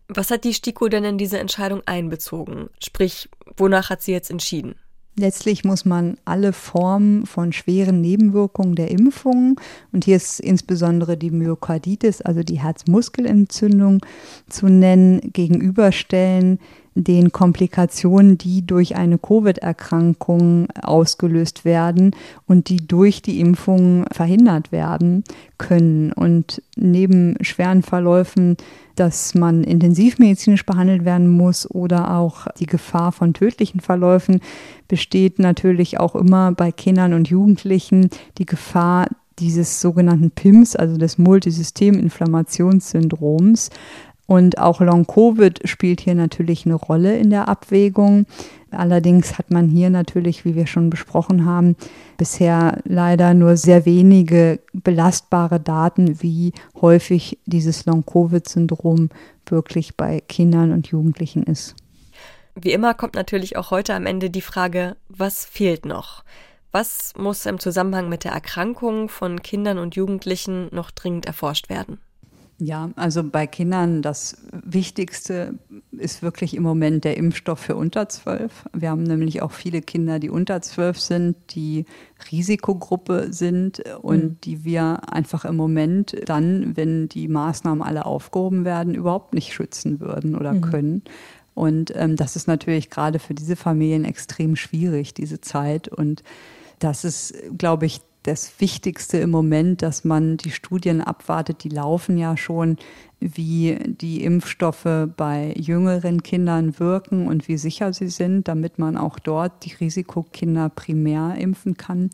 Was 0.07 0.31
hat 0.31 0.43
die 0.43 0.53
STIKO 0.53 0.87
denn 0.89 1.03
in 1.03 1.17
diese 1.17 1.39
Entscheidung 1.39 1.81
einbezogen? 1.85 2.69
Sprich, 2.83 3.29
wonach 3.57 3.89
hat 3.89 4.01
sie 4.01 4.11
jetzt 4.11 4.31
entschieden? 4.31 4.75
Letztlich 5.19 5.65
muss 5.65 5.83
man 5.83 6.17
alle 6.23 6.53
Formen 6.53 7.25
von 7.25 7.51
schweren 7.51 7.99
Nebenwirkungen 7.99 8.75
der 8.75 8.89
Impfung, 8.89 9.59
und 9.91 10.05
hier 10.05 10.15
ist 10.15 10.39
insbesondere 10.39 11.17
die 11.17 11.29
Myokarditis, 11.29 12.21
also 12.21 12.41
die 12.41 12.61
Herzmuskelentzündung 12.61 13.99
zu 14.47 14.67
nennen, 14.67 15.19
gegenüberstellen 15.33 16.59
den 16.95 17.31
Komplikationen, 17.31 18.37
die 18.37 18.65
durch 18.65 18.95
eine 18.95 19.17
Covid-Erkrankung 19.17 20.67
ausgelöst 20.81 21.65
werden 21.65 22.15
und 22.47 22.69
die 22.69 22.85
durch 22.85 23.21
die 23.21 23.39
Impfung 23.39 24.05
verhindert 24.11 24.71
werden 24.71 25.23
können. 25.57 26.11
Und 26.13 26.61
neben 26.75 27.35
schweren 27.41 27.83
Verläufen, 27.83 28.57
dass 28.95 29.33
man 29.33 29.63
intensivmedizinisch 29.63 30.65
behandelt 30.65 31.05
werden 31.05 31.29
muss 31.29 31.69
oder 31.69 32.17
auch 32.17 32.47
die 32.59 32.65
Gefahr 32.65 33.11
von 33.11 33.33
tödlichen 33.33 33.79
Verläufen, 33.79 34.41
besteht 34.87 35.39
natürlich 35.39 35.99
auch 35.99 36.15
immer 36.15 36.51
bei 36.51 36.71
Kindern 36.71 37.13
und 37.13 37.29
Jugendlichen 37.29 38.09
die 38.37 38.45
Gefahr, 38.45 39.07
dieses 39.39 39.79
sogenannten 39.79 40.31
PIMS, 40.31 40.75
also 40.75 40.97
des 40.97 41.17
Multisysteminflammationssyndroms, 41.17 43.69
und 44.29 44.59
auch 44.59 44.79
Long-Covid 44.79 45.67
spielt 45.67 46.01
hier 46.01 46.13
natürlich 46.13 46.63
eine 46.67 46.75
Rolle 46.75 47.17
in 47.17 47.31
der 47.31 47.47
Abwägung. 47.47 48.27
Allerdings 48.69 49.39
hat 49.39 49.49
man 49.49 49.67
hier 49.67 49.89
natürlich, 49.89 50.45
wie 50.45 50.53
wir 50.53 50.67
schon 50.67 50.91
besprochen 50.91 51.45
haben, 51.45 51.75
bisher 52.15 52.79
leider 52.83 53.33
nur 53.33 53.57
sehr 53.57 53.87
wenige 53.87 54.59
belastbare 54.71 55.59
Daten, 55.59 56.21
wie 56.21 56.53
häufig 56.79 57.39
dieses 57.47 57.87
Long-Covid-Syndrom 57.87 59.09
wirklich 59.47 59.97
bei 59.97 60.21
Kindern 60.21 60.73
und 60.73 60.85
Jugendlichen 60.89 61.41
ist. 61.41 61.75
Wie 62.53 62.71
immer 62.71 62.93
kommt 62.93 63.15
natürlich 63.15 63.57
auch 63.57 63.71
heute 63.71 63.95
am 63.95 64.05
Ende 64.05 64.29
die 64.29 64.41
Frage, 64.41 64.95
was 65.07 65.43
fehlt 65.43 65.87
noch? 65.87 66.23
Was 66.71 67.13
muss 67.17 67.47
im 67.47 67.57
Zusammenhang 67.57 68.09
mit 68.09 68.25
der 68.25 68.33
Erkrankung 68.33 69.09
von 69.09 69.41
Kindern 69.41 69.79
und 69.79 69.95
Jugendlichen 69.95 70.67
noch 70.71 70.91
dringend 70.91 71.25
erforscht 71.25 71.67
werden? 71.69 71.99
Ja, 72.61 72.89
also 72.97 73.23
bei 73.23 73.47
Kindern 73.47 74.01
das 74.01 74.35
Wichtigste 74.51 75.53
ist 75.91 76.21
wirklich 76.21 76.53
im 76.53 76.63
Moment 76.63 77.05
der 77.05 77.15
Impfstoff 77.15 77.59
für 77.59 77.77
unter 77.77 78.09
zwölf. 78.09 78.65
Wir 78.73 78.89
haben 78.89 79.03
nämlich 79.03 79.41
auch 79.41 79.51
viele 79.51 79.81
Kinder, 79.81 80.19
die 80.19 80.29
unter 80.29 80.61
zwölf 80.61 80.99
sind, 80.99 81.37
die 81.51 81.85
Risikogruppe 82.29 83.31
sind 83.31 83.81
und 84.01 84.23
mhm. 84.23 84.37
die 84.43 84.65
wir 84.65 85.13
einfach 85.13 85.45
im 85.45 85.55
Moment 85.55 86.17
dann, 86.25 86.75
wenn 86.75 87.07
die 87.07 87.29
Maßnahmen 87.29 87.81
alle 87.81 88.05
aufgehoben 88.05 88.65
werden, 88.65 88.93
überhaupt 88.93 89.33
nicht 89.33 89.53
schützen 89.53 90.01
würden 90.01 90.35
oder 90.35 90.53
mhm. 90.53 90.61
können. 90.61 91.03
Und 91.53 91.93
ähm, 91.95 92.17
das 92.17 92.35
ist 92.35 92.47
natürlich 92.47 92.89
gerade 92.89 93.19
für 93.19 93.33
diese 93.33 93.55
Familien 93.55 94.03
extrem 94.03 94.57
schwierig, 94.57 95.13
diese 95.13 95.39
Zeit. 95.39 95.87
Und 95.87 96.23
das 96.79 97.05
ist, 97.05 97.33
glaube 97.57 97.85
ich, 97.85 98.01
das 98.29 98.59
Wichtigste 98.59 99.17
im 99.17 99.31
Moment, 99.31 99.81
dass 99.81 100.03
man 100.03 100.37
die 100.37 100.51
Studien 100.51 101.01
abwartet, 101.01 101.63
die 101.63 101.69
laufen 101.69 102.17
ja 102.17 102.37
schon, 102.37 102.77
wie 103.19 103.77
die 103.85 104.23
Impfstoffe 104.23 105.07
bei 105.17 105.53
jüngeren 105.57 106.21
Kindern 106.21 106.79
wirken 106.79 107.27
und 107.27 107.47
wie 107.47 107.57
sicher 107.57 107.91
sie 107.91 108.09
sind, 108.09 108.47
damit 108.47 108.77
man 108.77 108.97
auch 108.97 109.19
dort 109.19 109.65
die 109.65 109.73
Risikokinder 109.73 110.69
primär 110.69 111.35
impfen 111.37 111.75
kann. 111.75 112.11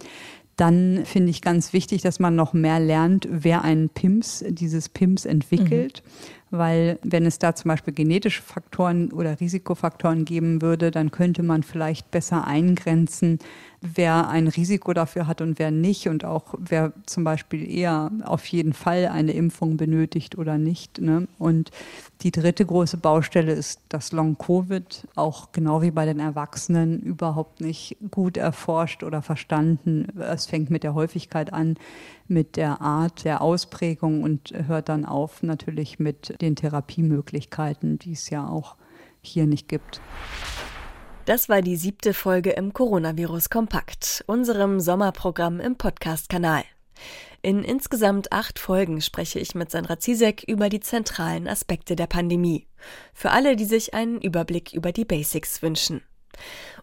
Dann 0.56 1.02
finde 1.04 1.32
ich 1.32 1.42
ganz 1.42 1.74
wichtig, 1.74 2.02
dass 2.02 2.20
man 2.20 2.36
noch 2.36 2.54
mehr 2.54 2.80
lernt, 2.80 3.28
wer 3.30 3.64
einen 3.64 3.90
PIMS, 3.90 4.46
dieses 4.48 4.88
PIMS 4.88 5.26
entwickelt. 5.26 6.02
Mhm. 6.06 6.10
Weil 6.58 7.00
wenn 7.04 7.26
es 7.26 7.40
da 7.40 7.56
zum 7.56 7.70
Beispiel 7.70 7.94
genetische 7.94 8.42
Faktoren 8.42 9.12
oder 9.12 9.40
Risikofaktoren 9.40 10.26
geben 10.26 10.62
würde, 10.62 10.92
dann 10.92 11.12
könnte 11.12 11.44
man 11.44 11.64
vielleicht 11.64 12.12
besser 12.12 12.46
eingrenzen, 12.46 13.40
wer 13.94 14.30
ein 14.30 14.48
Risiko 14.48 14.94
dafür 14.94 15.28
hat 15.28 15.42
und 15.42 15.60
wer 15.60 15.72
nicht 15.72 16.08
und 16.08 16.26
auch 16.26 16.56
wer 16.58 16.94
zum 17.06 17.24
Beispiel 17.24 17.70
eher 17.70 18.12
auf 18.24 18.46
jeden 18.48 18.74
Fall 18.74 19.08
eine 19.08 19.34
Impfung 19.34 19.78
benötigt 19.78 20.38
oder 20.38 20.58
nicht. 20.58 21.00
Ne? 21.00 21.28
Und 21.38 21.72
die 22.22 22.32
dritte 22.32 22.66
große 22.66 22.98
Baustelle 22.98 23.54
ist 23.54 23.82
das 23.90 24.12
Long-Covid, 24.12 25.08
auch 25.16 25.52
genau 25.52 25.82
wie 25.82 25.92
bei 25.92 26.06
den 26.06 26.20
Erwachsenen 26.20 27.02
überhaupt 27.02 27.62
nicht 27.62 27.98
gut 28.12 28.38
erforscht 28.38 29.04
oder 29.04 29.22
verstanden. 29.22 30.08
Es 30.20 30.46
fängt 30.46 30.70
mit 30.70 30.84
der 30.84 30.96
Häufigkeit 30.96 31.54
an, 31.54 31.78
mit 32.28 32.58
der 32.58 32.82
Art 32.82 33.24
der 33.24 33.42
Ausprägung 33.42 34.24
und 34.24 34.54
hört 34.68 34.90
dann 34.90 35.06
auf 35.06 35.44
natürlich 35.44 36.00
mit 36.00 36.42
den 36.42 36.56
Therapiemöglichkeiten, 36.56 38.00
die 38.00 38.14
es 38.14 38.30
ja 38.30 38.48
auch 38.48 38.76
hier 39.22 39.46
nicht 39.46 39.68
gibt. 39.68 40.02
Das 41.26 41.50
war 41.50 41.62
die 41.62 41.76
siebte 41.76 42.14
Folge 42.14 42.52
im 42.52 42.74
Coronavirus 42.74 43.50
Kompakt, 43.50 44.24
unserem 44.28 44.80
Sommerprogramm 44.80 45.60
im 45.60 45.76
Podcast-Kanal. 45.76 46.64
In 47.42 47.64
insgesamt 47.64 48.32
acht 48.32 48.60
Folgen 48.60 49.02
spreche 49.02 49.40
ich 49.40 49.56
mit 49.56 49.70
Sandra 49.72 50.00
Zizek 50.00 50.44
über 50.48 50.70
die 50.70 50.80
zentralen 50.80 51.48
Aspekte 51.48 51.96
der 51.96 52.08
Pandemie. 52.08 52.68
Für 53.14 53.32
alle, 53.32 53.56
die 53.56 53.66
sich 53.66 53.94
einen 53.94 54.22
Überblick 54.22 54.74
über 54.74 54.92
die 54.92 55.06
Basics 55.06 55.62
wünschen. 55.62 56.02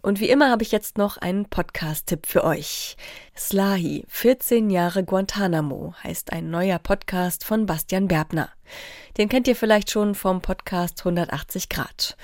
Und 0.03 0.21
wie 0.21 0.29
immer 0.29 0.51
habe 0.51 0.63
ich 0.63 0.73
jetzt 0.73 0.99
noch 0.99 1.17
einen 1.17 1.47
Podcast-Tipp 1.47 2.27
für 2.27 2.45
euch. 2.45 2.97
Slahi, 3.37 4.05
14 4.09 4.71
Jahre 4.71 5.05
Guantanamo, 5.05 5.95
heißt 6.03 6.33
ein 6.33 6.51
neuer 6.51 6.79
Podcast 6.79 7.45
von 7.45 7.67
Bastian 7.67 8.09
Berbner. 8.09 8.51
Den 9.17 9.29
kennt 9.29 9.47
ihr 9.49 9.57
vielleicht 9.57 9.91
schon 9.91 10.15
vom 10.15 10.41
Podcast 10.41 11.01
180 11.01 11.69
Grad. 11.69 12.17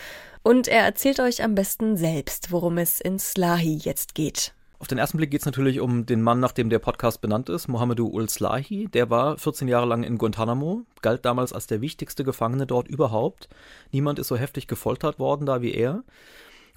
Und 0.43 0.69
er 0.69 0.85
erzählt 0.85 1.21
euch 1.21 1.43
am 1.43 1.55
besten 1.55 1.97
selbst, 1.97 2.51
worum 2.51 2.79
es 2.79 3.01
in 3.01 3.19
Slahi 3.19 3.77
jetzt 3.77 4.15
geht. 4.15 4.55
Auf 4.81 4.87
den 4.87 4.99
ersten 4.99 5.17
Blick 5.17 5.33
geht 5.33 5.41
es 5.41 5.47
natürlich 5.47 5.81
um 5.81 6.07
den 6.07 6.23
Mann, 6.23 6.39
nach 6.39 6.53
dem 6.53 6.71
der 6.71 6.79
Podcast 6.79 7.21
benannt 7.21 7.49
ist, 7.49 7.67
Mohamedou 7.67 8.09
Ul 8.15 8.29
Slahi. 8.29 8.87
Der 8.87 9.11
war 9.11 9.37
14 9.37 9.67
Jahre 9.67 9.87
lang 9.87 10.05
in 10.05 10.19
Guantanamo, 10.19 10.83
galt 11.03 11.25
damals 11.25 11.53
als 11.53 11.67
der 11.67 11.81
wichtigste 11.81 12.23
Gefangene 12.23 12.65
dort 12.65 12.87
überhaupt. 12.87 13.49
Niemand 13.91 14.21
ist 14.21 14.29
so 14.29 14.37
heftig 14.37 14.69
gefoltert 14.69 15.19
worden 15.19 15.47
da 15.47 15.63
wie 15.63 15.75
er. 15.75 16.05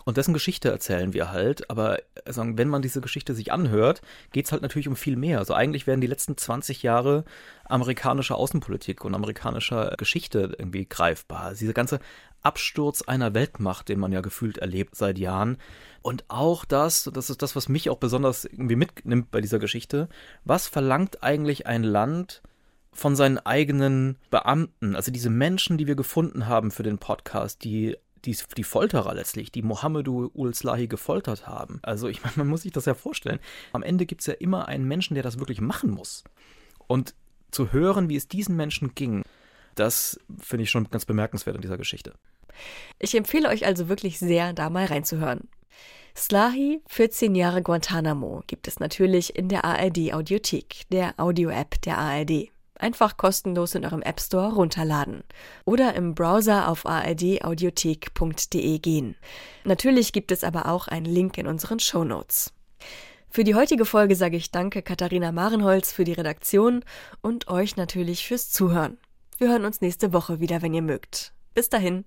Und 0.06 0.18
dessen 0.18 0.34
Geschichte 0.34 0.70
erzählen 0.70 1.14
wir 1.14 1.32
halt, 1.32 1.70
aber 1.70 2.00
also, 2.26 2.44
wenn 2.46 2.70
man 2.70 2.82
diese 2.82 3.02
Geschichte 3.02 3.34
sich 3.34 3.52
anhört, 3.52 4.02
geht 4.32 4.46
es 4.46 4.52
halt 4.52 4.62
natürlich 4.62 4.88
um 4.88 4.96
viel 4.96 5.16
mehr. 5.16 5.40
Also 5.40 5.54
eigentlich 5.54 5.88
werden 5.88 6.02
die 6.02 6.08
letzten 6.08 6.38
20 6.38 6.84
Jahre 6.84 7.24
amerikanischer 7.66 8.36
Außenpolitik 8.36 9.06
und 9.06 9.16
amerikanischer 9.16 9.96
Geschichte 9.98 10.56
irgendwie 10.58 10.86
greifbar. 10.86 11.42
Also 11.42 11.60
diese 11.60 11.74
ganze 11.74 12.00
Absturz 12.42 13.02
einer 13.04 13.34
Weltmacht, 13.34 13.90
den 13.90 14.00
man 14.00 14.12
ja 14.12 14.22
gefühlt 14.22 14.58
erlebt 14.58 14.96
seit 14.96 15.18
Jahren. 15.18 15.58
Und 16.02 16.26
auch 16.28 16.66
das, 16.66 17.10
das 17.14 17.30
ist 17.30 17.42
das, 17.42 17.56
was 17.56 17.70
mich 17.70 17.90
auch 17.90 17.98
besonders 17.98 18.46
irgendwie 18.46 18.76
mitnimmt 18.76 19.32
bei 19.32 19.42
dieser 19.42 19.60
Geschichte. 19.60 20.10
Was 20.44 20.68
verlangt 20.68 21.24
eigentlich 21.24 21.68
ein 21.68 21.84
Land 21.84 22.42
von 22.92 23.16
seinen 23.16 23.38
eigenen 23.38 24.18
Beamten? 24.32 24.96
Also 24.96 25.12
diese 25.12 25.30
Menschen, 25.30 25.78
die 25.78 25.88
wir 25.88 25.96
gefunden 25.96 26.48
haben 26.48 26.72
für 26.72 26.84
den 26.84 26.98
Podcast, 26.98 27.64
die 27.64 27.98
die, 28.26 28.38
die 28.58 28.64
Folterer 28.64 29.14
letztlich, 29.14 29.52
die 29.52 29.62
Mohamedou 29.62 30.30
Ul-Slahi 30.34 30.88
gefoltert 30.88 31.48
haben. 31.48 31.80
Also 31.84 32.08
ich 32.08 32.24
meine, 32.24 32.38
man 32.38 32.48
muss 32.48 32.64
sich 32.64 32.72
das 32.72 32.86
ja 32.86 32.94
vorstellen. 32.94 33.40
Am 33.74 33.84
Ende 33.84 34.06
gibt 34.06 34.22
es 34.22 34.28
ja 34.28 34.34
immer 34.34 34.68
einen 34.68 34.88
Menschen, 34.88 35.16
der 35.16 35.24
das 35.24 35.40
wirklich 35.40 35.62
machen 35.62 35.92
muss. 35.92 36.24
Und 36.88 37.16
zu 37.52 37.72
hören, 37.72 38.10
wie 38.10 38.16
es 38.16 38.28
diesen 38.28 38.56
Menschen 38.56 38.96
ging, 38.96 39.24
das 39.76 40.20
finde 40.40 40.64
ich 40.64 40.70
schon 40.70 40.90
ganz 40.90 41.06
bemerkenswert 41.06 41.56
in 41.56 41.62
dieser 41.62 41.78
Geschichte. 41.78 42.14
Ich 43.00 43.16
empfehle 43.16 43.50
euch 43.50 43.66
also 43.66 43.88
wirklich 43.90 44.20
sehr, 44.20 44.54
da 44.54 44.70
mal 44.70 44.86
reinzuhören. 44.86 45.48
Slahi, 46.16 46.82
14 46.88 47.36
Jahre 47.36 47.62
Guantanamo, 47.62 48.44
gibt 48.48 48.68
es 48.68 48.80
natürlich 48.80 49.36
in 49.38 49.48
der 49.48 49.64
ARD 49.64 50.14
Audiothek, 50.14 50.84
der 50.92 51.18
Audio-App 51.18 51.82
der 51.82 51.98
ARD 51.98 52.52
einfach 52.82 53.18
kostenlos 53.18 53.76
in 53.76 53.86
eurem 53.86 54.02
App 54.02 54.20
Store 54.20 54.54
runterladen 54.54 55.24
oder 55.66 55.94
im 55.96 56.16
Browser 56.16 56.68
auf 56.68 56.86
ardaudiothek.de 56.86 58.80
gehen. 58.80 59.16
Natürlich 59.64 60.14
gibt 60.14 60.32
es 60.32 60.44
aber 60.44 60.68
auch 60.68 60.88
einen 60.88 61.06
Link 61.06 61.38
in 61.38 61.48
unseren 61.48 61.80
Show 61.80 62.04
Notes. 62.04 62.54
Für 63.30 63.46
die 63.46 63.56
heutige 63.56 63.86
Folge 63.86 64.16
sage 64.16 64.36
ich 64.36 64.52
danke 64.52 64.82
Katharina 64.82 65.32
Marenholz 65.32 65.94
für 65.94 66.04
die 66.04 66.12
Redaktion 66.12 66.84
und 67.22 67.48
euch 67.48 67.78
natürlich 67.78 68.28
fürs 68.28 68.50
Zuhören. 68.50 68.98
Wir 69.38 69.50
hören 69.50 69.66
uns 69.66 69.80
nächste 69.82 70.12
Woche 70.12 70.40
wieder, 70.40 70.62
wenn 70.62 70.74
ihr 70.74 70.82
mögt. 70.82 71.34
Bis 71.54 71.70
dahin. 71.70 72.06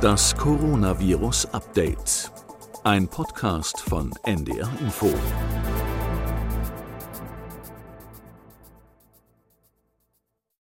Das 0.00 0.36
Coronavirus 0.36 1.46
Update. 1.46 2.30
Ein 2.84 3.08
Podcast 3.08 3.80
von 3.80 4.12
NDR 4.24 4.70
Info. 4.80 5.12